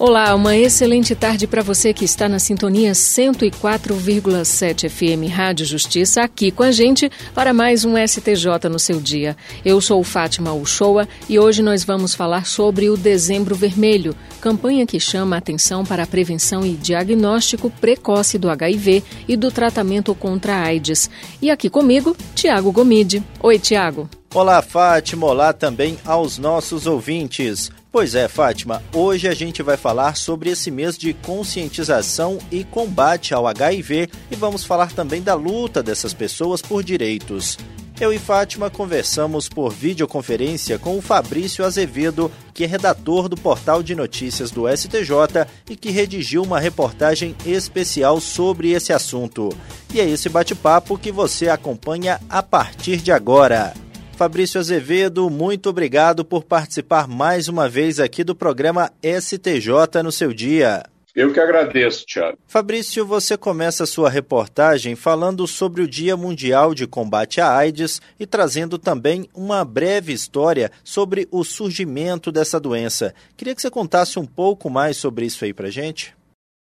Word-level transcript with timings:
Olá, 0.00 0.32
uma 0.32 0.56
excelente 0.56 1.12
tarde 1.16 1.44
para 1.48 1.60
você 1.60 1.92
que 1.92 2.04
está 2.04 2.28
na 2.28 2.38
sintonia 2.38 2.92
104,7 2.92 4.88
FM 4.88 5.28
Rádio 5.28 5.66
Justiça, 5.66 6.22
aqui 6.22 6.52
com 6.52 6.62
a 6.62 6.70
gente 6.70 7.10
para 7.34 7.52
mais 7.52 7.84
um 7.84 7.94
STJ 7.96 8.68
no 8.70 8.78
seu 8.78 9.00
dia. 9.00 9.36
Eu 9.64 9.80
sou 9.80 10.04
Fátima 10.04 10.52
Uchoa 10.52 11.08
e 11.28 11.36
hoje 11.36 11.64
nós 11.64 11.82
vamos 11.82 12.14
falar 12.14 12.46
sobre 12.46 12.88
o 12.88 12.96
Dezembro 12.96 13.56
Vermelho, 13.56 14.14
campanha 14.40 14.86
que 14.86 15.00
chama 15.00 15.34
a 15.34 15.40
atenção 15.40 15.84
para 15.84 16.04
a 16.04 16.06
prevenção 16.06 16.64
e 16.64 16.74
diagnóstico 16.74 17.68
precoce 17.68 18.38
do 18.38 18.48
HIV 18.48 19.02
e 19.26 19.36
do 19.36 19.50
tratamento 19.50 20.14
contra 20.14 20.54
a 20.54 20.62
AIDS. 20.62 21.10
E 21.42 21.50
aqui 21.50 21.68
comigo, 21.68 22.16
Tiago 22.36 22.70
Gomide. 22.70 23.20
Oi, 23.42 23.58
Tiago. 23.58 24.08
Olá, 24.32 24.62
Fátima. 24.62 25.26
Olá 25.26 25.52
também 25.52 25.98
aos 26.04 26.38
nossos 26.38 26.86
ouvintes. 26.86 27.72
Pois 27.90 28.14
é, 28.14 28.28
Fátima, 28.28 28.82
hoje 28.92 29.26
a 29.26 29.34
gente 29.34 29.62
vai 29.62 29.76
falar 29.76 30.14
sobre 30.14 30.50
esse 30.50 30.70
mês 30.70 30.96
de 30.98 31.14
conscientização 31.14 32.38
e 32.50 32.62
combate 32.62 33.32
ao 33.32 33.46
HIV 33.46 34.10
e 34.30 34.36
vamos 34.36 34.62
falar 34.62 34.92
também 34.92 35.22
da 35.22 35.34
luta 35.34 35.82
dessas 35.82 36.12
pessoas 36.12 36.60
por 36.60 36.84
direitos. 36.84 37.56
Eu 37.98 38.12
e 38.12 38.18
Fátima 38.18 38.70
conversamos 38.70 39.48
por 39.48 39.72
videoconferência 39.72 40.78
com 40.78 40.98
o 40.98 41.02
Fabrício 41.02 41.64
Azevedo, 41.64 42.30
que 42.54 42.62
é 42.62 42.66
redator 42.66 43.28
do 43.28 43.36
portal 43.36 43.82
de 43.82 43.94
notícias 43.94 44.50
do 44.52 44.68
STJ 44.68 45.48
e 45.68 45.74
que 45.74 45.90
redigiu 45.90 46.42
uma 46.42 46.60
reportagem 46.60 47.34
especial 47.44 48.20
sobre 48.20 48.70
esse 48.70 48.92
assunto. 48.92 49.48
E 49.92 50.00
é 50.00 50.08
esse 50.08 50.28
bate-papo 50.28 50.98
que 50.98 51.10
você 51.10 51.48
acompanha 51.48 52.20
a 52.28 52.40
partir 52.42 52.98
de 52.98 53.10
agora. 53.10 53.74
Fabrício 54.18 54.58
Azevedo, 54.58 55.30
muito 55.30 55.70
obrigado 55.70 56.24
por 56.24 56.42
participar 56.42 57.06
mais 57.06 57.46
uma 57.46 57.68
vez 57.68 58.00
aqui 58.00 58.24
do 58.24 58.34
programa 58.34 58.92
STJ 59.00 60.02
no 60.02 60.10
seu 60.10 60.32
dia. 60.32 60.82
Eu 61.14 61.32
que 61.32 61.38
agradeço, 61.38 62.04
Tiago. 62.04 62.36
Fabrício, 62.48 63.06
você 63.06 63.36
começa 63.36 63.84
a 63.84 63.86
sua 63.86 64.10
reportagem 64.10 64.96
falando 64.96 65.46
sobre 65.46 65.82
o 65.82 65.86
Dia 65.86 66.16
Mundial 66.16 66.74
de 66.74 66.84
Combate 66.84 67.40
à 67.40 67.56
AIDS 67.56 68.02
e 68.18 68.26
trazendo 68.26 68.76
também 68.76 69.28
uma 69.32 69.64
breve 69.64 70.12
história 70.12 70.72
sobre 70.82 71.28
o 71.30 71.44
surgimento 71.44 72.32
dessa 72.32 72.58
doença. 72.58 73.14
Queria 73.36 73.54
que 73.54 73.62
você 73.62 73.70
contasse 73.70 74.18
um 74.18 74.26
pouco 74.26 74.68
mais 74.68 74.96
sobre 74.96 75.26
isso 75.26 75.44
aí 75.44 75.54
pra 75.54 75.70
gente. 75.70 76.12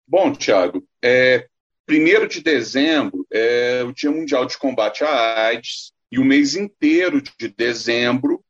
Bom, 0.06 0.34
Tiago, 0.34 0.84
é, 1.02 1.48
1 1.90 2.28
de 2.28 2.42
dezembro 2.42 3.25
é 3.31 3.86
o 3.88 3.94
Dia 3.94 4.12
Mundial 4.12 4.45
de 4.45 4.58
Combate 4.58 5.06
à 5.06 5.45
AIDS 5.45 5.95
e 6.11 6.19
o 6.19 6.25
mês 6.25 6.55
inteiro 6.55 7.22
de 7.22 7.47
dezembro 7.50 8.44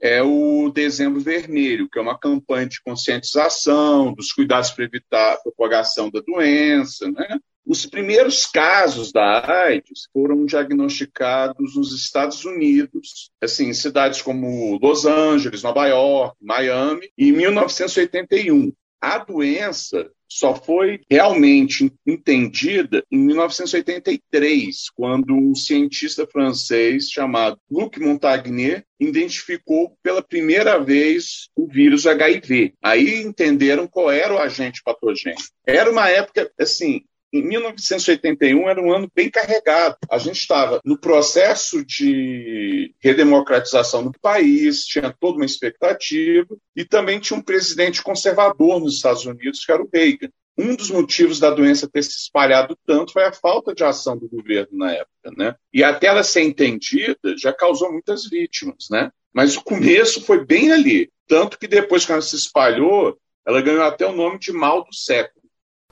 é 0.00 0.20
o 0.20 0.68
Dezembro 0.70 1.20
Vermelho, 1.20 1.88
que 1.88 1.96
é 1.96 2.02
uma 2.02 2.18
campanha 2.18 2.66
de 2.66 2.82
conscientização 2.82 4.12
dos 4.12 4.32
cuidados 4.32 4.70
para 4.70 4.84
evitar 4.84 5.34
a 5.34 5.40
propagação 5.40 6.10
da 6.10 6.20
doença. 6.20 7.08
Né? 7.08 7.38
Os 7.64 7.86
primeiros 7.86 8.44
casos 8.44 9.12
da 9.12 9.64
AIDS 9.64 10.08
foram 10.12 10.44
diagnosticados 10.44 11.76
nos 11.76 11.94
Estados 11.94 12.44
Unidos, 12.44 13.30
assim, 13.40 13.68
em 13.68 13.74
cidades 13.74 14.20
como 14.20 14.76
Los 14.82 15.06
Angeles, 15.06 15.62
Nova 15.62 15.86
York, 15.86 16.36
Miami, 16.40 17.08
em 17.16 17.30
1981. 17.30 18.72
A 19.02 19.18
doença 19.18 20.08
só 20.28 20.54
foi 20.54 21.00
realmente 21.10 21.92
entendida 22.06 23.04
em 23.10 23.18
1983, 23.18 24.90
quando 24.94 25.34
um 25.34 25.56
cientista 25.56 26.24
francês 26.24 27.10
chamado 27.10 27.58
Luc 27.68 27.98
Montagnier 27.98 28.84
identificou 29.00 29.98
pela 30.04 30.22
primeira 30.22 30.78
vez 30.78 31.48
o 31.56 31.66
vírus 31.66 32.06
HIV. 32.06 32.74
Aí 32.80 33.22
entenderam 33.22 33.88
qual 33.88 34.08
era 34.08 34.32
o 34.32 34.38
agente 34.38 34.80
patogênico. 34.84 35.42
Era 35.66 35.90
uma 35.90 36.08
época, 36.08 36.50
assim, 36.56 37.02
1981 37.40 38.68
era 38.68 38.82
um 38.82 38.92
ano 38.92 39.10
bem 39.14 39.30
carregado. 39.30 39.96
A 40.10 40.18
gente 40.18 40.40
estava 40.40 40.80
no 40.84 40.98
processo 40.98 41.84
de 41.84 42.94
redemocratização 43.00 44.04
do 44.04 44.12
país, 44.20 44.84
tinha 44.84 45.14
toda 45.18 45.36
uma 45.36 45.46
expectativa, 45.46 46.54
e 46.76 46.84
também 46.84 47.20
tinha 47.20 47.38
um 47.38 47.42
presidente 47.42 48.02
conservador 48.02 48.80
nos 48.80 48.96
Estados 48.96 49.24
Unidos, 49.24 49.64
que 49.64 49.72
era 49.72 49.82
o 49.82 49.88
Reagan. 49.92 50.28
Um 50.58 50.76
dos 50.76 50.90
motivos 50.90 51.40
da 51.40 51.50
doença 51.50 51.88
ter 51.88 52.02
se 52.02 52.10
espalhado 52.10 52.76
tanto 52.86 53.12
foi 53.12 53.24
a 53.24 53.32
falta 53.32 53.74
de 53.74 53.82
ação 53.82 54.18
do 54.18 54.28
governo 54.28 54.76
na 54.76 54.92
época, 54.92 55.32
né? 55.36 55.54
E 55.72 55.82
até 55.82 56.08
ela 56.08 56.22
ser 56.22 56.42
entendida, 56.42 57.16
já 57.38 57.52
causou 57.52 57.90
muitas 57.90 58.28
vítimas, 58.28 58.88
né? 58.90 59.10
Mas 59.32 59.56
o 59.56 59.64
começo 59.64 60.20
foi 60.20 60.44
bem 60.44 60.70
ali, 60.70 61.10
tanto 61.26 61.58
que 61.58 61.66
depois 61.66 62.04
que 62.04 62.12
ela 62.12 62.20
se 62.20 62.36
espalhou, 62.36 63.18
ela 63.46 63.62
ganhou 63.62 63.82
até 63.82 64.06
o 64.06 64.14
nome 64.14 64.38
de 64.38 64.52
mal 64.52 64.84
do 64.84 64.94
século. 64.94 65.41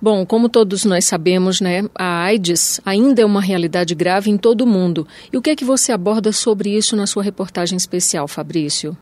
Bom, 0.03 0.25
como 0.25 0.49
todos 0.49 0.87
nós 0.87 1.05
sabemos, 1.05 1.61
né, 1.61 1.83
a 1.94 2.22
AIDS 2.22 2.81
ainda 2.87 3.21
é 3.21 3.25
uma 3.25 3.43
realidade 3.43 3.94
grave 3.94 4.31
em 4.31 4.38
todo 4.38 4.62
o 4.62 4.66
mundo. 4.66 5.06
E 5.31 5.37
o 5.37 5.43
que 5.43 5.50
é 5.50 5.56
que 5.56 5.65
você 5.65 5.93
aborda 5.93 6.33
sobre 6.33 6.75
isso 6.75 6.97
na 6.97 7.06
sua 7.06 7.22
reportagem 7.22 7.77
especial, 7.77 8.27
Fabrício? 8.27 8.97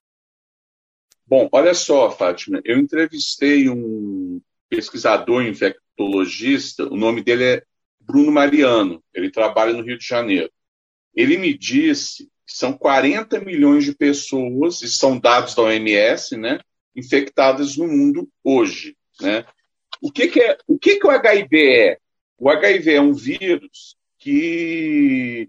Bom, 1.24 1.48
olha 1.52 1.72
só, 1.72 2.10
Fátima, 2.10 2.60
eu 2.64 2.78
entrevistei 2.78 3.68
um 3.68 4.40
pesquisador 4.68 5.42
infectologista, 5.44 6.84
o 6.84 6.96
nome 6.96 7.22
dele 7.22 7.44
é 7.44 7.62
Bruno 8.00 8.32
Mariano, 8.32 9.00
ele 9.14 9.30
trabalha 9.30 9.72
no 9.72 9.84
Rio 9.84 9.98
de 9.98 10.06
Janeiro. 10.06 10.50
Ele 11.14 11.36
me 11.36 11.56
disse 11.56 12.24
que 12.46 12.56
são 12.56 12.72
40 12.72 13.40
milhões 13.40 13.84
de 13.84 13.94
pessoas, 13.94 14.82
e 14.82 14.88
são 14.88 15.18
dados 15.20 15.54
da 15.54 15.62
OMS, 15.62 16.36
né, 16.36 16.58
infectadas 16.96 17.76
no 17.76 17.86
mundo 17.86 18.28
hoje, 18.42 18.96
né? 19.20 19.44
O 20.00 20.10
que, 20.10 20.28
que 20.28 20.40
é, 20.40 20.58
o 20.66 20.78
que, 20.78 20.98
que 20.98 21.06
o 21.06 21.10
HIV 21.10 21.78
é? 21.78 21.98
O 22.38 22.48
HIV 22.48 22.94
é 22.94 23.00
um 23.00 23.12
vírus 23.12 23.96
que 24.18 25.48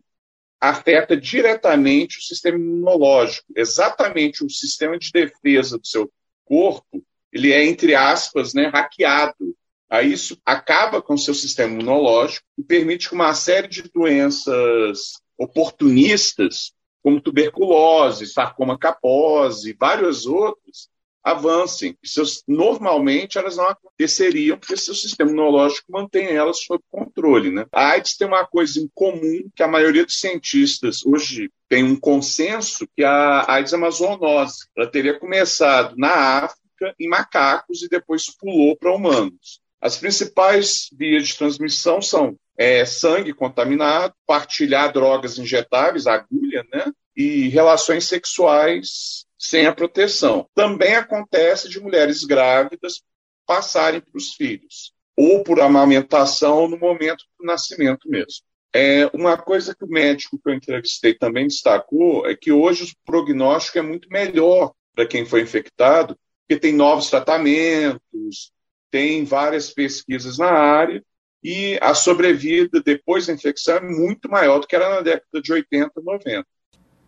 afeta 0.60 1.16
diretamente 1.16 2.18
o 2.18 2.22
sistema 2.22 2.58
imunológico, 2.58 3.48
exatamente 3.56 4.44
o 4.44 4.50
sistema 4.50 4.98
de 4.98 5.12
defesa 5.12 5.78
do 5.78 5.88
seu 5.88 6.12
corpo, 6.44 7.04
ele 7.32 7.54
é, 7.54 7.64
entre 7.66 7.96
aspas, 7.96 8.54
né, 8.54 8.68
hackeado. 8.68 9.56
Aí 9.90 10.12
isso 10.12 10.40
acaba 10.46 11.02
com 11.02 11.14
o 11.14 11.18
seu 11.18 11.34
sistema 11.34 11.74
imunológico 11.74 12.46
e 12.58 12.64
permite 12.64 13.08
que 13.08 13.16
uma 13.16 13.34
série 13.34 13.68
de 13.68 13.84
doenças 13.84 15.14
oportunistas, 15.38 16.74
como 17.02 17.22
tuberculose, 17.22 18.28
sarcoma 18.28 18.78
capose 18.78 19.70
e 19.70 19.74
vários 19.74 20.26
outros, 20.26 20.90
avancem. 21.24 21.98
Seus, 22.04 22.44
normalmente 22.48 23.38
elas 23.38 23.58
não 23.58 23.68
aconteceriam 23.68 24.58
porque 24.58 24.78
seu 24.78 24.94
sistema 24.94 25.30
imunológico 25.32 25.92
mantém 25.92 26.28
elas 26.28 26.64
sob 26.64 26.84
controle. 26.90 27.52
Né? 27.52 27.66
A 27.72 27.92
AIDS 27.92 28.18
tem 28.18 28.28
uma 28.28 28.46
coisa 28.46 28.80
em 28.80 28.90
comum 28.94 29.50
que 29.56 29.64
a 29.64 29.68
maioria 29.68 30.06
dos 30.06 30.20
cientistas 30.20 31.06
hoje 31.06 31.52
tem 31.68 31.84
um 31.84 31.96
consenso 31.96 32.88
que 32.96 33.04
a 33.04 33.46
AIDS 33.52 33.74
é 33.74 33.78
uma 33.78 33.92
zoonose. 33.92 34.66
Ela 34.76 34.90
teria 34.90 35.20
começado 35.20 35.96
na 35.98 36.44
África, 36.44 36.96
em 37.00 37.08
macacos, 37.08 37.84
e 37.84 37.90
depois 37.90 38.26
pulou 38.36 38.76
para 38.76 38.96
humanos. 38.96 39.62
As 39.82 39.98
principais 39.98 40.90
vias 40.92 41.28
de 41.28 41.38
transmissão 41.38 42.02
são 42.02 42.36
é, 42.58 42.84
sangue 42.86 43.34
contaminado, 43.34 44.14
partilhar 44.28 44.92
drogas 44.92 45.38
injetáveis, 45.38 46.08
agulha, 46.08 46.66
né? 46.74 46.92
E 47.16 47.48
relações 47.50 48.06
sexuais 48.06 49.26
sem 49.40 49.66
a 49.66 49.74
proteção. 49.74 50.48
Também 50.54 50.96
acontece 50.96 51.70
de 51.70 51.80
mulheres 51.80 52.26
grávidas 52.26 53.02
passarem 53.48 54.02
para 54.02 54.18
os 54.18 54.34
filhos, 54.34 54.94
ou 55.16 55.44
por 55.44 55.62
amamentação 55.62 56.68
no 56.68 56.78
momento 56.78 57.24
do 57.40 57.46
nascimento 57.46 58.08
mesmo. 58.10 58.44
É, 58.72 59.08
uma 59.14 59.36
coisa 59.36 59.74
que 59.74 59.84
o 59.84 59.90
médico 59.90 60.38
que 60.38 60.50
eu 60.50 60.54
entrevistei 60.54 61.16
também 61.16 61.48
destacou 61.48 62.28
é 62.28 62.36
que 62.36 62.52
hoje 62.52 62.84
o 62.84 63.06
prognóstico 63.06 63.80
é 63.80 63.82
muito 63.82 64.08
melhor 64.10 64.74
para 64.94 65.08
quem 65.08 65.26
foi 65.26 65.42
infectado, 65.42 66.16
porque 66.42 66.60
tem 66.60 66.74
novos 66.74 67.10
tratamentos, 67.10 68.52
tem 68.92 69.24
várias 69.24 69.72
pesquisas 69.72 70.38
na 70.38 70.52
área, 70.52 71.04
e 71.44 71.80
a 71.82 71.94
sobrevida 71.94 72.82
depois 72.82 73.28
da 73.28 73.34
infecção 73.34 73.78
é 73.78 73.82
muito 73.82 74.30
maior 74.30 74.60
do 74.60 74.68
que 74.68 74.76
era 74.76 74.90
na 74.90 75.02
década 75.02 75.42
de 75.42 75.54
80, 75.54 75.92
90. 76.02 76.46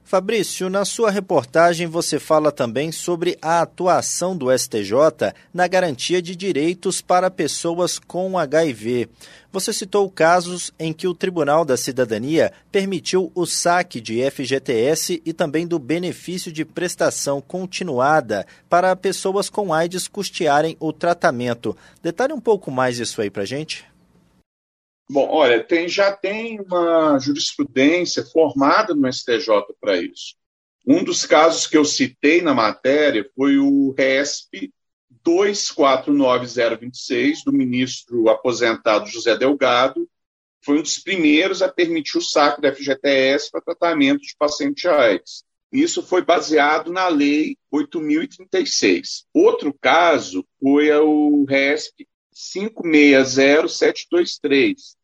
Fabrício, 0.04 0.70
na 0.70 0.84
sua 0.84 1.10
reportagem 1.10 1.88
você 1.88 2.20
fala 2.20 2.52
também 2.52 2.92
sobre 2.92 3.38
a 3.42 3.62
atuação 3.62 4.36
do 4.36 4.52
STJ 4.52 5.34
na 5.54 5.68
garantia 5.68 6.22
de 6.22 6.36
direitos 6.36 7.02
para 7.02 7.32
pessoas 7.32 7.98
com 7.98 8.38
HIV. 8.38 9.08
Você 9.54 9.72
citou 9.72 10.10
casos 10.10 10.74
em 10.80 10.92
que 10.92 11.08
o 11.08 11.14
Tribunal 11.14 11.64
da 11.64 11.78
Cidadania 11.78 12.52
permitiu 12.72 13.32
o 13.36 13.46
saque 13.46 14.00
de 14.00 14.22
FGTS 14.30 15.22
e 15.26 15.34
também 15.34 15.68
do 15.68 15.78
benefício 15.78 16.52
de 16.52 16.66
prestação 16.66 17.42
continuada 17.42 18.46
para 18.70 18.96
pessoas 18.96 19.50
com 19.50 19.74
AIDS 19.74 20.08
custearem 20.08 20.76
o 20.80 20.92
tratamento. 20.92 21.76
Detalhe 22.02 22.34
um 22.34 22.40
pouco 22.40 22.72
mais 22.72 23.00
isso 23.00 23.22
aí 23.22 23.30
para 23.30 23.46
gente. 23.46 23.91
Bom, 25.12 25.28
olha, 25.30 25.62
tem, 25.62 25.90
já 25.90 26.10
tem 26.10 26.62
uma 26.62 27.20
jurisprudência 27.20 28.24
formada 28.24 28.96
no 28.96 29.12
STJ 29.12 29.46
para 29.78 30.02
isso. 30.02 30.38
Um 30.88 31.04
dos 31.04 31.26
casos 31.26 31.68
que 31.68 31.78
eu 31.78 31.84
citei 31.84 32.42
na 32.42 32.54
matéria 32.54 33.30
foi 33.36 33.58
o 33.58 33.92
RESP 33.92 34.74
249026, 35.22 37.44
do 37.44 37.52
ministro 37.52 38.30
aposentado 38.30 39.10
José 39.10 39.36
Delgado, 39.36 40.10
foi 40.64 40.80
um 40.80 40.82
dos 40.82 41.00
primeiros 41.00 41.62
a 41.62 41.68
permitir 41.68 42.18
o 42.18 42.22
saque 42.22 42.62
da 42.62 42.74
FGTS 42.74 43.52
para 43.52 43.60
tratamento 43.60 44.22
de 44.22 44.34
paciente 44.40 44.88
AIDS. 44.88 45.44
Isso 45.74 46.02
foi 46.02 46.24
baseado 46.24 46.90
na 46.90 47.10
Lei 47.10 47.58
8.036. 47.74 49.26
Outro 49.34 49.74
caso 49.74 50.46
foi 50.58 50.90
o 50.90 51.44
RESP 51.44 52.08
560723. 52.32 55.01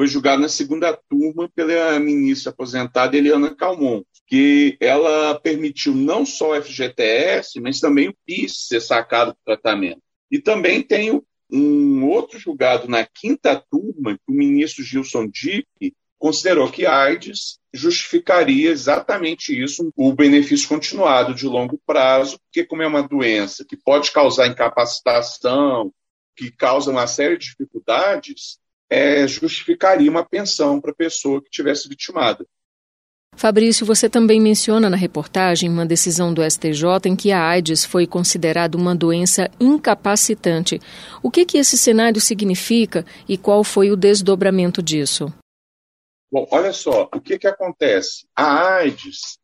Foi 0.00 0.06
julgado 0.06 0.40
na 0.40 0.48
segunda 0.48 0.98
turma 1.10 1.46
pela 1.54 2.00
ministra 2.00 2.48
aposentada 2.48 3.18
Eliana 3.18 3.54
Calmon, 3.54 4.02
que 4.26 4.74
ela 4.80 5.38
permitiu 5.38 5.94
não 5.94 6.24
só 6.24 6.52
o 6.52 6.62
FGTS, 6.62 7.60
mas 7.60 7.80
também 7.80 8.08
o 8.08 8.16
PIS 8.24 8.66
ser 8.66 8.80
sacado 8.80 9.36
para 9.44 9.58
tratamento. 9.58 10.00
E 10.30 10.38
também 10.38 10.82
tem 10.82 11.20
um 11.52 12.06
outro 12.06 12.38
julgado 12.38 12.88
na 12.88 13.04
quinta 13.04 13.62
turma, 13.70 14.14
que 14.14 14.32
o 14.32 14.32
ministro 14.32 14.82
Gilson 14.82 15.26
Dipp 15.28 15.94
considerou 16.18 16.70
que 16.70 16.86
AIDS 16.86 17.58
justificaria 17.70 18.70
exatamente 18.70 19.52
isso, 19.52 19.92
o 19.94 20.14
benefício 20.14 20.66
continuado 20.66 21.34
de 21.34 21.44
longo 21.44 21.78
prazo, 21.84 22.40
porque 22.46 22.64
como 22.64 22.80
é 22.80 22.86
uma 22.86 23.06
doença 23.06 23.66
que 23.66 23.76
pode 23.76 24.12
causar 24.12 24.46
incapacitação, 24.46 25.92
que 26.34 26.50
causa 26.50 26.90
uma 26.90 27.06
série 27.06 27.36
de 27.36 27.50
dificuldades, 27.50 28.58
é, 28.90 29.26
justificaria 29.28 30.10
uma 30.10 30.24
pensão 30.24 30.80
para 30.80 30.90
a 30.90 30.94
pessoa 30.94 31.40
que 31.40 31.48
tivesse 31.48 31.88
vitimada. 31.88 32.44
Fabrício, 33.36 33.86
você 33.86 34.10
também 34.10 34.40
menciona 34.40 34.90
na 34.90 34.96
reportagem 34.96 35.70
uma 35.70 35.86
decisão 35.86 36.34
do 36.34 36.42
STJ 36.42 37.06
em 37.06 37.16
que 37.16 37.30
a 37.30 37.42
AIDS 37.42 37.84
foi 37.84 38.06
considerada 38.06 38.76
uma 38.76 38.94
doença 38.94 39.48
incapacitante. 39.58 40.80
O 41.22 41.30
que, 41.30 41.46
que 41.46 41.56
esse 41.56 41.78
cenário 41.78 42.20
significa 42.20 43.06
e 43.28 43.38
qual 43.38 43.62
foi 43.62 43.90
o 43.90 43.96
desdobramento 43.96 44.82
disso? 44.82 45.32
Bom, 46.30 46.46
olha 46.50 46.72
só, 46.72 47.08
o 47.14 47.20
que, 47.20 47.38
que 47.38 47.46
acontece? 47.46 48.26
A 48.36 48.74
AIDS, 48.76 49.38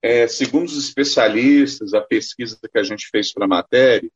é, 0.00 0.26
segundo 0.26 0.66
os 0.66 0.78
especialistas, 0.78 1.92
a 1.92 2.00
pesquisa 2.00 2.58
que 2.60 2.78
a 2.78 2.82
gente 2.82 3.08
fez 3.10 3.32
para 3.32 3.44
a 3.44 3.48
matéria, 3.48 4.10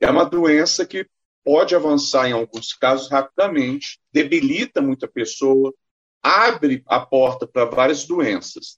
é 0.00 0.10
uma 0.10 0.24
doença 0.24 0.84
que 0.84 1.06
pode 1.46 1.74
avançar 1.76 2.28
em 2.28 2.32
alguns 2.32 2.72
casos 2.72 3.08
rapidamente, 3.08 4.00
debilita 4.12 4.82
muita 4.82 5.06
pessoa, 5.06 5.72
abre 6.20 6.82
a 6.86 6.98
porta 6.98 7.46
para 7.46 7.64
várias 7.64 8.04
doenças 8.04 8.76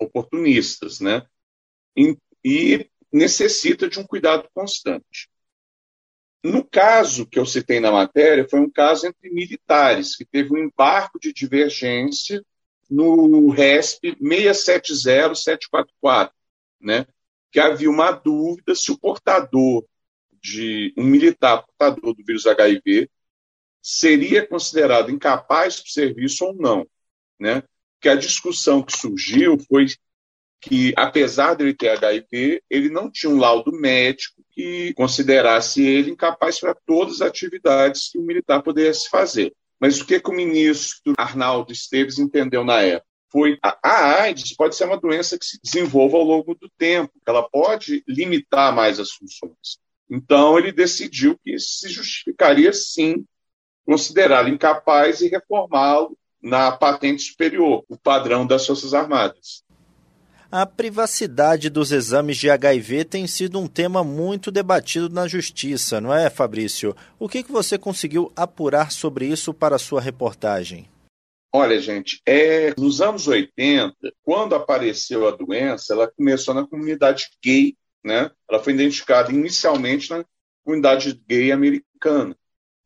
oportunistas, 0.00 0.98
né? 0.98 1.24
E, 1.96 2.18
e 2.44 2.90
necessita 3.12 3.88
de 3.88 4.00
um 4.00 4.04
cuidado 4.04 4.48
constante. 4.52 5.30
No 6.42 6.64
caso 6.64 7.24
que 7.24 7.38
eu 7.38 7.46
citei 7.46 7.78
na 7.78 7.92
matéria, 7.92 8.48
foi 8.48 8.58
um 8.58 8.70
caso 8.70 9.06
entre 9.06 9.30
militares, 9.30 10.16
que 10.16 10.24
teve 10.24 10.52
um 10.52 10.58
embarco 10.58 11.20
de 11.20 11.32
divergência 11.32 12.44
no 12.90 13.48
RESP 13.50 14.16
670744, 14.20 16.32
né? 16.80 17.06
que 17.52 17.60
havia 17.60 17.88
uma 17.88 18.10
dúvida 18.10 18.74
se 18.74 18.90
o 18.90 18.98
portador 18.98 19.86
de 20.42 20.92
um 20.96 21.04
militar 21.04 21.64
portador 21.64 22.14
do 22.14 22.24
vírus 22.24 22.46
HIV 22.46 23.08
seria 23.82 24.46
considerado 24.46 25.10
incapaz 25.10 25.82
de 25.82 25.92
serviço 25.92 26.44
ou 26.44 26.54
não, 26.54 26.86
né? 27.38 27.62
Que 28.00 28.08
a 28.08 28.14
discussão 28.14 28.82
que 28.82 28.96
surgiu 28.96 29.58
foi 29.68 29.86
que, 30.60 30.92
apesar 30.96 31.54
dele 31.54 31.74
ter 31.74 31.90
HIV, 31.90 32.62
ele 32.68 32.88
não 32.88 33.10
tinha 33.10 33.30
um 33.30 33.38
laudo 33.38 33.72
médico 33.72 34.42
que 34.50 34.92
considerasse 34.94 35.82
ele 35.82 36.10
incapaz 36.10 36.58
para 36.58 36.74
todas 36.74 37.20
as 37.20 37.28
atividades 37.28 38.10
que 38.10 38.18
o 38.18 38.22
militar 38.22 38.62
pudesse 38.62 39.08
fazer. 39.08 39.54
Mas 39.80 40.00
o 40.00 40.06
que, 40.06 40.18
que 40.18 40.30
o 40.30 40.34
ministro 40.34 41.14
Arnaldo 41.16 41.72
Esteves 41.72 42.18
entendeu 42.18 42.64
na 42.64 42.80
época? 42.80 43.06
Foi 43.30 43.58
a, 43.62 43.78
a 43.82 44.22
AIDS 44.22 44.56
pode 44.56 44.74
ser 44.74 44.84
uma 44.84 44.98
doença 44.98 45.38
que 45.38 45.44
se 45.44 45.60
desenvolva 45.62 46.16
ao 46.16 46.24
longo 46.24 46.54
do 46.54 46.68
tempo, 46.76 47.12
ela 47.26 47.48
pode 47.48 48.02
limitar 48.08 48.74
mais 48.74 48.98
as 48.98 49.12
funções. 49.12 49.78
Então, 50.10 50.58
ele 50.58 50.72
decidiu 50.72 51.38
que 51.44 51.58
se 51.58 51.88
justificaria, 51.88 52.72
sim, 52.72 53.24
considerá-lo 53.84 54.48
incapaz 54.48 55.20
e 55.20 55.28
reformá-lo 55.28 56.16
na 56.42 56.70
patente 56.72 57.22
superior, 57.22 57.84
o 57.88 57.96
padrão 57.96 58.46
das 58.46 58.66
Forças 58.66 58.94
Armadas. 58.94 59.62
A 60.50 60.64
privacidade 60.64 61.68
dos 61.68 61.92
exames 61.92 62.38
de 62.38 62.48
HIV 62.48 63.04
tem 63.04 63.26
sido 63.26 63.58
um 63.58 63.66
tema 63.66 64.02
muito 64.02 64.50
debatido 64.50 65.10
na 65.10 65.28
justiça, 65.28 66.00
não 66.00 66.14
é, 66.14 66.30
Fabrício? 66.30 66.96
O 67.18 67.28
que, 67.28 67.42
que 67.42 67.52
você 67.52 67.76
conseguiu 67.76 68.32
apurar 68.34 68.90
sobre 68.90 69.26
isso 69.26 69.52
para 69.52 69.76
a 69.76 69.78
sua 69.78 70.00
reportagem? 70.00 70.88
Olha, 71.52 71.78
gente, 71.80 72.22
é, 72.26 72.74
nos 72.78 73.02
anos 73.02 73.28
80, 73.28 73.94
quando 74.22 74.54
apareceu 74.54 75.28
a 75.28 75.32
doença, 75.32 75.92
ela 75.92 76.10
começou 76.10 76.54
na 76.54 76.66
comunidade 76.66 77.28
gay, 77.44 77.74
né? 78.04 78.30
Ela 78.48 78.62
foi 78.62 78.72
identificada 78.72 79.32
inicialmente 79.32 80.10
na 80.10 80.24
comunidade 80.64 81.20
gay 81.26 81.52
americana. 81.52 82.36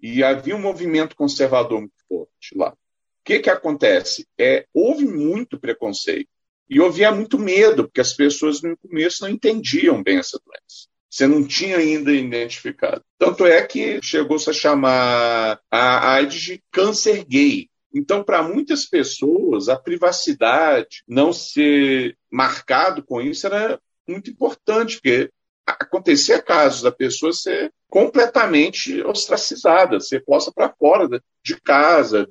E 0.00 0.22
havia 0.22 0.56
um 0.56 0.60
movimento 0.60 1.16
conservador 1.16 1.80
muito 1.80 1.94
forte 2.08 2.56
lá. 2.56 2.70
O 2.70 2.76
que, 3.24 3.38
que 3.38 3.50
acontece? 3.50 4.26
É, 4.38 4.66
houve 4.74 5.04
muito 5.04 5.58
preconceito 5.58 6.28
e 6.68 6.82
havia 6.82 7.12
muito 7.12 7.38
medo, 7.38 7.84
porque 7.84 8.00
as 8.00 8.12
pessoas 8.12 8.62
no 8.62 8.76
começo 8.78 9.22
não 9.22 9.30
entendiam 9.30 10.02
bem 10.02 10.18
essa 10.18 10.40
doença. 10.44 10.88
Você 11.08 11.26
não 11.26 11.46
tinha 11.46 11.76
ainda 11.76 12.10
identificado. 12.10 13.04
Tanto 13.18 13.44
é 13.44 13.62
que 13.62 14.00
chegou-se 14.02 14.48
a 14.48 14.52
chamar 14.54 15.60
a 15.70 16.14
AIDS 16.14 16.40
de 16.40 16.64
câncer 16.70 17.24
gay. 17.24 17.68
Então, 17.94 18.24
para 18.24 18.42
muitas 18.42 18.86
pessoas, 18.86 19.68
a 19.68 19.76
privacidade, 19.76 21.04
não 21.06 21.30
ser 21.30 22.16
marcado 22.30 23.04
com 23.04 23.20
isso, 23.20 23.46
era 23.46 23.78
muito 24.08 24.30
importante, 24.30 24.96
porque 24.96 25.30
acontecia 25.66 26.42
casos 26.42 26.82
da 26.82 26.90
pessoa 26.90 27.32
ser 27.32 27.72
completamente 27.88 29.02
ostracizada, 29.02 30.00
ser 30.00 30.24
posta 30.24 30.50
para 30.52 30.72
fora 30.72 31.08
de 31.44 31.60
casa, 31.60 32.26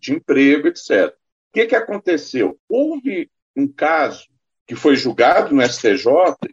de 0.00 0.12
emprego, 0.12 0.68
etc. 0.68 1.08
O 1.08 1.52
que, 1.52 1.66
que 1.66 1.76
aconteceu? 1.76 2.58
Houve 2.68 3.30
um 3.54 3.68
caso 3.68 4.26
que 4.66 4.74
foi 4.74 4.96
julgado 4.96 5.54
no 5.54 5.62
STJ 5.62 6.06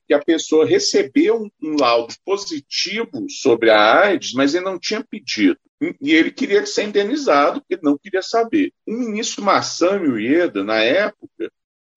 que 0.05 0.13
a 0.13 0.24
pessoa 0.24 0.65
recebeu 0.65 1.41
um, 1.41 1.50
um 1.62 1.75
laudo 1.79 2.13
positivo 2.25 3.25
sobre 3.29 3.70
a 3.70 4.01
AIDS, 4.01 4.34
mas 4.34 4.53
ele 4.53 4.65
não 4.65 4.77
tinha 4.77 5.03
pedido. 5.03 5.58
E 6.01 6.13
ele 6.13 6.32
queria 6.32 6.65
ser 6.65 6.84
indenizado, 6.84 7.62
porque 7.62 7.82
não 7.82 7.98
queria 7.98 8.22
saber. 8.22 8.74
O 8.86 8.91
ministro 8.91 9.41
Massami 9.41 10.10
Ueda, 10.10 10.63
na 10.63 10.84
época, 10.84 11.50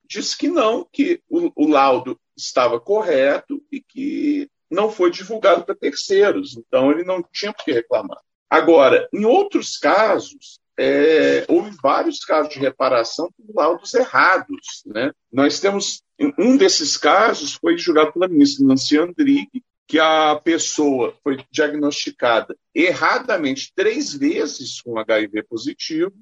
disse 0.04 0.38
que 0.38 0.46
não, 0.46 0.86
que 0.92 1.20
o, 1.28 1.50
o 1.56 1.68
laudo 1.68 2.16
estava 2.36 2.80
correto 2.80 3.62
e 3.70 3.80
que 3.80 4.48
não 4.70 4.90
foi 4.90 5.10
divulgado 5.10 5.64
para 5.64 5.74
terceiros. 5.74 6.56
Então, 6.56 6.90
ele 6.90 7.04
não 7.04 7.22
tinha 7.32 7.52
por 7.52 7.64
que 7.64 7.72
reclamar. 7.72 8.18
Agora, 8.48 9.08
em 9.12 9.24
outros 9.24 9.78
casos, 9.78 10.60
é, 10.78 11.44
houve 11.48 11.70
vários 11.82 12.24
casos 12.24 12.52
de 12.52 12.58
reparação 12.58 13.30
por 13.36 13.54
laudos 13.54 13.92
errados. 13.94 14.82
Né? 14.86 15.12
Nós 15.30 15.60
temos, 15.60 16.02
um 16.38 16.56
desses 16.56 16.96
casos 16.96 17.54
foi 17.54 17.76
julgado 17.76 18.12
pela 18.12 18.28
ministra 18.28 18.66
Nancy 18.66 18.98
Andrighi, 18.98 19.62
que 19.86 19.98
a 19.98 20.36
pessoa 20.36 21.14
foi 21.22 21.44
diagnosticada 21.50 22.56
erradamente 22.74 23.72
três 23.74 24.14
vezes 24.14 24.80
com 24.80 24.98
HIV 24.98 25.42
positivo, 25.42 26.12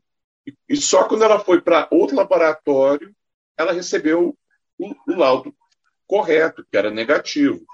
e 0.69 0.77
só 0.77 1.05
quando 1.05 1.23
ela 1.23 1.39
foi 1.39 1.61
para 1.61 1.87
outro 1.91 2.17
laboratório, 2.17 3.15
ela 3.57 3.73
recebeu 3.73 4.37
o, 4.79 4.95
o 5.07 5.15
laudo 5.15 5.55
correto, 6.11 6.67
que 6.69 6.77
era 6.77 6.91
negativo. 6.91 7.65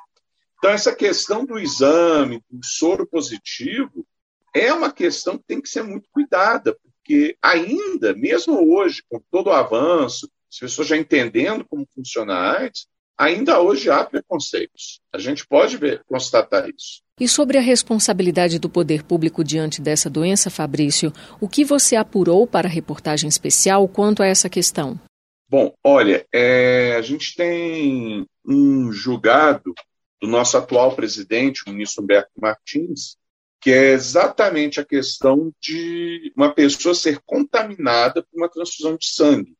Então, 0.58 0.70
essa 0.70 0.94
questão 0.94 1.46
do 1.46 1.58
exame, 1.58 2.42
do 2.50 2.62
soro 2.62 3.06
positivo, 3.06 4.06
é 4.54 4.70
uma 4.74 4.92
questão 4.92 5.38
que 5.38 5.44
tem 5.46 5.60
que 5.60 5.70
ser 5.70 5.82
muito 5.82 6.06
cuidada, 6.12 6.76
porque 6.82 7.34
ainda, 7.42 8.14
mesmo 8.14 8.74
hoje, 8.74 9.02
com 9.08 9.18
todo 9.30 9.46
o 9.46 9.52
avanço, 9.52 10.30
as 10.52 10.58
pessoas 10.58 10.88
já 10.88 10.98
entendendo 10.98 11.64
como 11.64 11.88
funciona 11.94 12.34
a 12.34 12.58
AIDS, 12.58 12.86
ainda 13.16 13.58
hoje 13.58 13.90
há 13.90 14.04
preconceitos. 14.04 15.00
A 15.10 15.18
gente 15.18 15.46
pode 15.46 15.78
ver, 15.78 16.02
constatar 16.06 16.68
isso. 16.68 17.00
E 17.18 17.26
sobre 17.26 17.56
a 17.56 17.62
responsabilidade 17.62 18.58
do 18.58 18.68
poder 18.68 19.02
público 19.02 19.42
diante 19.42 19.80
dessa 19.80 20.10
doença, 20.10 20.50
Fabrício, 20.50 21.10
o 21.40 21.48
que 21.48 21.64
você 21.64 21.96
apurou 21.96 22.46
para 22.46 22.68
a 22.68 22.70
reportagem 22.70 23.28
especial 23.28 23.88
quanto 23.88 24.22
a 24.22 24.26
essa 24.26 24.50
questão? 24.50 25.00
Bom, 25.48 25.76
olha, 25.82 26.26
é, 26.32 26.96
a 26.96 27.02
gente 27.02 27.36
tem 27.36 28.26
um 28.44 28.90
julgado 28.90 29.72
do 30.20 30.26
nosso 30.26 30.56
atual 30.56 30.96
presidente, 30.96 31.62
o 31.66 31.70
ministro 31.70 32.02
Humberto 32.02 32.32
Martins, 32.36 33.16
que 33.60 33.70
é 33.70 33.92
exatamente 33.92 34.80
a 34.80 34.84
questão 34.84 35.52
de 35.60 36.32
uma 36.36 36.52
pessoa 36.52 36.94
ser 36.94 37.20
contaminada 37.24 38.22
por 38.22 38.36
uma 38.36 38.48
transfusão 38.48 38.96
de 38.96 39.06
sangue, 39.06 39.56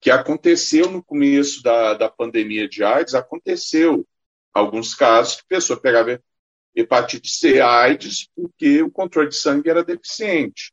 que 0.00 0.10
aconteceu 0.10 0.90
no 0.90 1.02
começo 1.02 1.62
da, 1.62 1.94
da 1.94 2.08
pandemia 2.08 2.68
de 2.68 2.84
AIDS, 2.84 3.14
aconteceu 3.14 4.06
alguns 4.52 4.94
casos 4.94 5.36
que 5.36 5.42
a 5.42 5.56
pessoa 5.56 5.80
pegava 5.80 6.22
hepatite 6.74 7.28
C, 7.28 7.60
AIDS, 7.60 8.28
porque 8.34 8.82
o 8.82 8.90
controle 8.90 9.28
de 9.28 9.36
sangue 9.36 9.68
era 9.68 9.84
deficiente. 9.84 10.72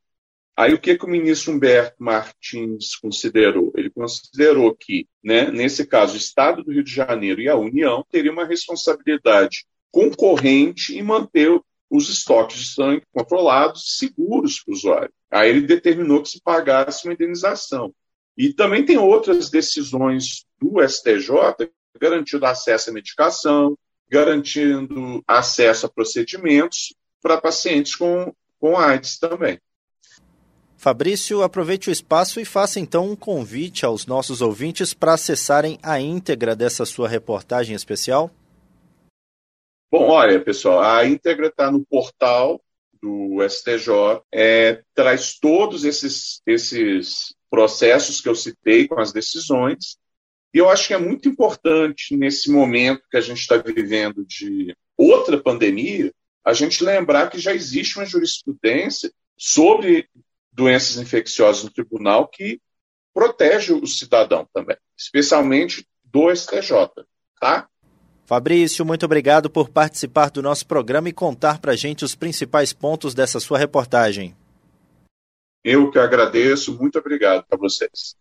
Aí 0.59 0.73
o 0.73 0.77
que, 0.77 0.97
que 0.97 1.05
o 1.05 1.09
ministro 1.09 1.53
Humberto 1.53 1.95
Martins 2.03 2.93
considerou? 3.01 3.71
Ele 3.77 3.89
considerou 3.89 4.75
que, 4.75 5.07
né, 5.23 5.49
nesse 5.49 5.87
caso, 5.87 6.15
o 6.15 6.17
Estado 6.17 6.61
do 6.61 6.73
Rio 6.73 6.83
de 6.83 6.93
Janeiro 6.93 7.39
e 7.39 7.47
a 7.47 7.55
União 7.55 8.05
teriam 8.11 8.33
uma 8.33 8.45
responsabilidade 8.45 9.65
concorrente 9.89 10.97
em 10.97 11.01
manter 11.01 11.57
os 11.89 12.09
estoques 12.09 12.59
de 12.59 12.73
sangue 12.73 13.05
controlados 13.13 13.87
e 13.87 13.91
seguros 13.99 14.61
para 14.61 14.73
o 14.73 14.75
usuário. 14.75 15.13
Aí 15.31 15.49
ele 15.49 15.61
determinou 15.61 16.21
que 16.21 16.27
se 16.27 16.41
pagasse 16.41 17.05
uma 17.05 17.13
indenização. 17.13 17.93
E 18.37 18.51
também 18.51 18.83
tem 18.83 18.97
outras 18.97 19.49
decisões 19.49 20.45
do 20.59 20.85
STJ 20.85 21.71
garantindo 21.97 22.45
acesso 22.45 22.89
à 22.89 22.93
medicação, 22.93 23.77
garantindo 24.09 25.23
acesso 25.25 25.85
a 25.85 25.89
procedimentos 25.89 26.93
para 27.21 27.39
pacientes 27.39 27.95
com, 27.95 28.33
com 28.59 28.77
AIDS 28.77 29.17
também. 29.17 29.57
Fabrício, 30.79 31.43
aproveite 31.43 31.89
o 31.89 31.91
espaço 31.91 32.39
e 32.39 32.45
faça 32.45 32.79
então 32.79 33.11
um 33.11 33.15
convite 33.15 33.85
aos 33.85 34.05
nossos 34.05 34.41
ouvintes 34.41 34.93
para 34.93 35.15
acessarem 35.15 35.77
a 35.83 35.99
íntegra 35.99 36.55
dessa 36.55 36.85
sua 36.85 37.05
reportagem 37.05 37.75
especial. 37.75 38.31
Bom, 39.91 40.07
olha, 40.07 40.39
pessoal, 40.39 40.81
a 40.81 41.05
íntegra 41.05 41.47
está 41.47 41.69
no 41.69 41.85
portal 41.85 42.61
do 43.01 43.45
STJ, 43.45 44.21
é, 44.33 44.81
traz 44.95 45.37
todos 45.37 45.83
esses, 45.83 46.41
esses 46.47 47.35
processos 47.51 48.21
que 48.21 48.29
eu 48.29 48.35
citei 48.35 48.87
com 48.87 49.01
as 49.01 49.11
decisões, 49.11 49.97
e 50.53 50.59
eu 50.59 50.69
acho 50.69 50.87
que 50.87 50.93
é 50.93 50.97
muito 50.97 51.27
importante, 51.27 52.15
nesse 52.15 52.49
momento 52.49 53.03
que 53.11 53.17
a 53.17 53.21
gente 53.21 53.39
está 53.39 53.57
vivendo 53.57 54.25
de 54.25 54.73
outra 54.95 55.37
pandemia, 55.43 56.09
a 56.45 56.53
gente 56.53 56.85
lembrar 56.85 57.29
que 57.29 57.37
já 57.37 57.53
existe 57.53 57.97
uma 57.97 58.05
jurisprudência 58.05 59.11
sobre 59.37 60.07
doenças 60.59 60.97
infecciosas 60.97 61.63
no 61.63 61.71
tribunal 61.71 62.27
que 62.27 62.59
protege 63.13 63.71
o 63.71 63.87
cidadão 63.87 64.45
também, 64.53 64.75
especialmente 64.97 65.87
do 66.03 66.29
STJ, 66.35 66.89
tá? 67.39 67.69
Fabrício, 68.25 68.85
muito 68.85 69.05
obrigado 69.05 69.49
por 69.49 69.69
participar 69.69 70.29
do 70.29 70.41
nosso 70.41 70.67
programa 70.67 71.07
e 71.07 71.13
contar 71.13 71.59
para 71.59 71.71
a 71.71 71.75
gente 71.77 72.03
os 72.03 72.13
principais 72.13 72.73
pontos 72.73 73.13
dessa 73.13 73.39
sua 73.39 73.57
reportagem. 73.57 74.35
Eu 75.63 75.89
que 75.89 75.97
agradeço, 75.97 76.77
muito 76.77 76.99
obrigado 76.99 77.45
para 77.47 77.57
vocês. 77.57 78.17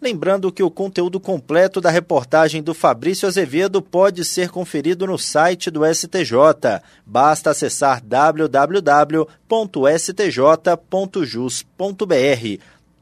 Lembrando 0.00 0.50
que 0.50 0.62
o 0.62 0.70
conteúdo 0.70 1.20
completo 1.20 1.80
da 1.80 1.90
reportagem 1.90 2.62
do 2.62 2.72
Fabrício 2.72 3.28
Azevedo 3.28 3.82
pode 3.82 4.24
ser 4.24 4.48
conferido 4.48 5.06
no 5.06 5.18
site 5.18 5.70
do 5.70 5.82
STJ. 5.84 6.80
Basta 7.04 7.50
acessar 7.50 8.02
www.stj.jus.br 8.02 9.60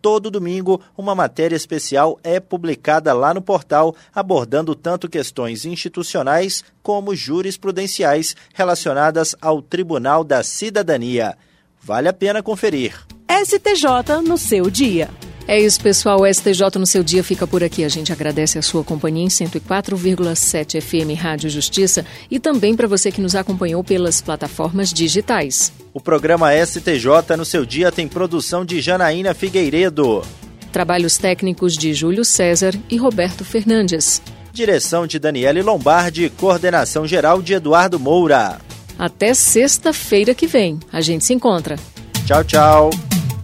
todo 0.00 0.30
domingo, 0.30 0.80
uma 0.96 1.14
matéria 1.14 1.56
especial 1.56 2.18
é 2.22 2.40
publicada 2.40 3.12
lá 3.12 3.34
no 3.34 3.42
portal, 3.42 3.94
abordando 4.14 4.74
tanto 4.74 5.08
questões 5.08 5.64
institucionais 5.64 6.64
como 6.82 7.14
jurisprudenciais 7.14 8.34
relacionadas 8.54 9.34
ao 9.40 9.60
Tribunal 9.60 10.24
da 10.24 10.42
Cidadania. 10.42 11.36
Vale 11.80 12.08
a 12.08 12.12
pena 12.12 12.42
conferir. 12.42 12.94
STJ 13.28 14.22
no 14.26 14.38
seu 14.38 14.70
dia. 14.70 15.10
É 15.48 15.58
isso, 15.58 15.80
pessoal. 15.80 16.20
O 16.20 16.26
STJ 16.26 16.78
no 16.78 16.86
seu 16.86 17.02
dia 17.02 17.24
fica 17.24 17.46
por 17.46 17.64
aqui. 17.64 17.82
A 17.82 17.88
gente 17.88 18.12
agradece 18.12 18.58
a 18.58 18.62
sua 18.62 18.84
companhia 18.84 19.24
em 19.24 19.28
104,7 19.28 20.78
FM 20.78 21.18
Rádio 21.18 21.48
Justiça 21.48 22.04
e 22.30 22.38
também 22.38 22.76
para 22.76 22.86
você 22.86 23.10
que 23.10 23.22
nos 23.22 23.34
acompanhou 23.34 23.82
pelas 23.82 24.20
plataformas 24.20 24.92
digitais. 24.92 25.72
O 25.94 26.02
programa 26.02 26.50
STJ 26.54 27.34
no 27.38 27.46
seu 27.46 27.64
dia 27.64 27.90
tem 27.90 28.06
produção 28.06 28.62
de 28.62 28.78
Janaína 28.82 29.32
Figueiredo. 29.32 30.22
Trabalhos 30.70 31.16
técnicos 31.16 31.78
de 31.78 31.94
Júlio 31.94 32.26
César 32.26 32.74
e 32.90 32.98
Roberto 32.98 33.42
Fernandes. 33.42 34.20
Direção 34.52 35.06
de 35.06 35.18
Daniele 35.18 35.62
Lombardi, 35.62 36.28
coordenação 36.28 37.06
geral 37.06 37.40
de 37.40 37.54
Eduardo 37.54 37.98
Moura. 37.98 38.58
Até 38.98 39.32
sexta-feira 39.32 40.34
que 40.34 40.46
vem. 40.46 40.78
A 40.92 41.00
gente 41.00 41.24
se 41.24 41.32
encontra. 41.32 41.76
Tchau, 42.26 42.44
tchau. 42.44 43.07